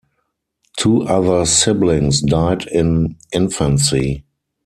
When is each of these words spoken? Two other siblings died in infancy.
Two 0.77 1.03
other 1.03 1.45
siblings 1.45 2.21
died 2.23 2.65
in 2.65 3.17
infancy. 3.33 4.23